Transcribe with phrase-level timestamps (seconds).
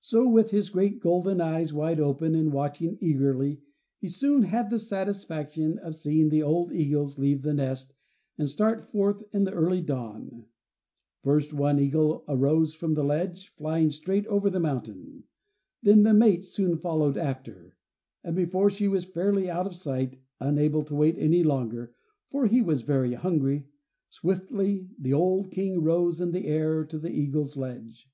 [0.00, 3.60] So, with his great golden eyes wide open and watching eagerly,
[4.00, 7.94] he soon had the satisfaction of seeing the old eagles leave the nest
[8.36, 10.46] and start forth in the early dawn;
[11.22, 15.22] first one eagle arose from the ledge, flying straight over the mountain,
[15.84, 17.76] then the mate soon followed after,
[18.24, 21.16] and before she was fairly out of sight, unable to wait
[21.46, 21.94] longer,
[22.32, 23.68] for he was very hungry,
[24.08, 28.10] swiftly the old King rose in the air to the eagles' ledge.